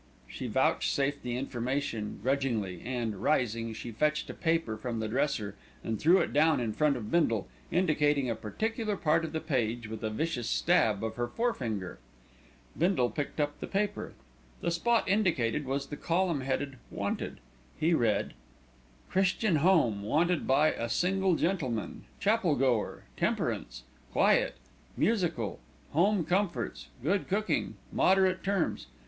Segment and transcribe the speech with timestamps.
[0.27, 5.99] She vouchsafed the information grudgingly and, rising, she fetched a paper from the dresser and
[5.99, 10.03] threw it down in front of Bindle, indicating a particular part of the page with
[10.03, 11.99] a vicious stab of her fore finger.
[12.75, 14.13] Bindle picked up the paper.
[14.61, 17.37] The spot indicated was the column headed "Wanted."
[17.79, 18.33] He read:
[19.11, 24.55] "CHRISTIAN HOME wanted by a single gentleman, chapel goer, temperance, quiet,
[24.97, 25.59] musical,
[25.91, 28.87] home comforts, good cooking, moderate terms.